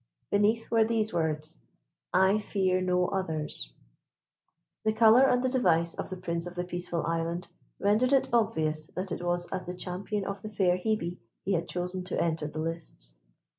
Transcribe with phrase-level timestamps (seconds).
[0.31, 1.57] Beneath were these words:
[2.11, 3.71] "I fear no others."
[4.83, 8.87] The colour and the device of the Prince of the Peaceful Island, rendered it obvious
[8.95, 12.47] that it was as the champion of the fair Hebe he had chosen to enter
[12.47, 13.13] the lists.